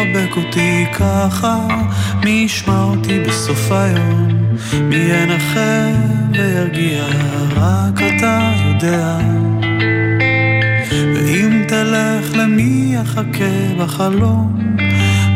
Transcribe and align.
יחבק 0.00 0.36
אותי 0.36 0.84
ככה? 0.92 1.66
מי 2.24 2.30
ישמע 2.30 2.82
אותי 2.82 3.20
בסוף 3.20 3.72
היום? 3.72 4.28
מי 4.82 4.96
ינחם 4.96 5.94
וירגיע? 6.32 7.04
רק 7.56 8.02
אתה 8.02 8.52
יודע. 8.66 9.18
ואם 11.14 11.64
תלך 11.68 12.36
למי 12.36 12.94
יחכה 12.94 13.74
בחלום? 13.78 14.76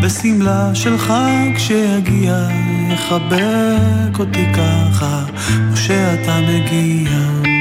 בשמלה 0.03 0.75
של 0.75 0.99
חג 0.99 1.59
שיגיע, 1.59 2.49
יחבק 2.93 4.19
אותי 4.19 4.45
ככה, 4.55 5.25
או 5.71 5.77
שאתה 5.77 6.39
מגיע. 6.41 7.54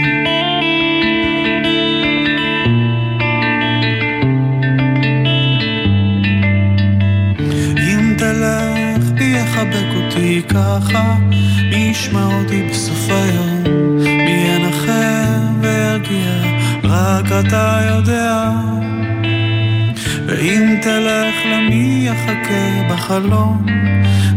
בי 9.64 9.78
יחבק 9.78 9.96
אותי 9.96 10.42
ככה, 10.50 11.16
מי 11.70 11.76
ישמע 11.76 12.26
אותי 12.26 12.64
בסוף 12.70 13.10
היום? 13.10 13.64
מי 13.98 14.48
ינחם 14.48 15.62
וירגיע? 15.62 16.32
רק 16.84 17.26
אתה 17.26 17.80
יודע. 17.90 18.50
ואם 20.28 20.76
תלך 20.82 21.36
למי 21.46 22.08
יחכה 22.10 22.94
בחלום, 22.94 23.66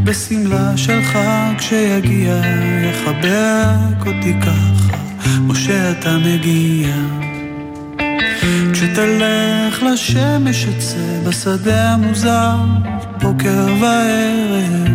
בשמלה 0.04 0.76
של 0.76 1.02
חג 1.02 1.54
שיגיע, 1.58 2.36
יחבק 2.90 4.06
אותי 4.06 4.34
ככה, 4.42 4.96
כמו 5.36 5.54
שאתה 5.54 6.18
מגיע. 6.18 6.88
כשתלך 8.72 9.82
לשמש 9.82 10.66
אצא 10.66 11.28
בשדה 11.28 11.92
המוזר, 11.92 12.56
בוקר 13.20 13.66
וערב, 13.80 14.85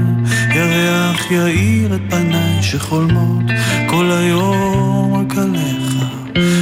יאיר 1.32 1.96
את 1.96 2.02
פניי 2.10 2.64
שחולמות 2.64 3.44
כל 3.88 4.12
היום 4.12 5.14
רק 5.14 5.38
עליך. 5.38 6.06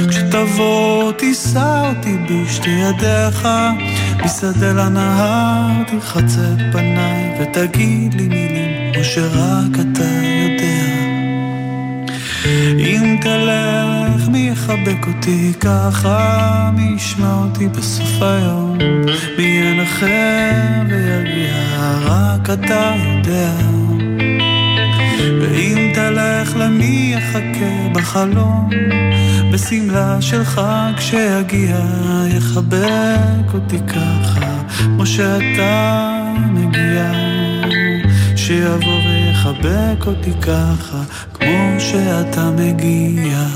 כשתבוא 0.08 1.12
תישא 1.12 1.92
אותי 1.96 2.16
בשתי 2.30 2.70
ידיך, 2.70 3.48
משדה 4.24 4.72
לנהר 4.72 5.82
תרחץ 5.86 6.36
את 6.38 6.72
פניי 6.72 7.38
ותגיד 7.40 8.14
לי 8.14 8.28
מילים 8.28 8.92
כמו 8.94 9.04
שרק 9.04 9.74
אתה 9.74 10.04
יודע. 10.04 10.90
אם 12.78 13.16
תלך 13.20 14.28
מי 14.28 14.48
יחבק 14.52 15.06
אותי 15.06 15.52
ככה, 15.60 16.70
מי 16.76 16.92
ישמע 16.96 17.34
אותי 17.34 17.68
בסוף 17.68 18.22
היום, 18.22 18.78
מי 19.38 19.44
ינחם 19.44 20.86
וירגיע, 20.88 21.54
רק 22.04 22.50
אתה 22.50 22.94
יודע. 22.96 23.79
ואם 25.40 25.92
תלך 25.94 26.56
למי 26.56 27.14
יחכה 27.16 27.88
בחלום, 27.92 28.70
בשמלה 29.52 30.20
של 30.20 30.44
חג 30.44 30.92
שיגיע, 30.98 31.80
יחבק 32.36 33.54
אותי 33.54 33.78
ככה, 33.78 34.62
כמו 34.96 35.06
שאתה 35.06 36.12
מגיע. 36.50 37.12
שיבוא 38.36 39.00
ויחבק 39.06 40.06
אותי 40.06 40.32
ככה, 40.42 41.02
כמו 41.34 41.80
שאתה 41.80 42.50
מגיע. 42.50 43.46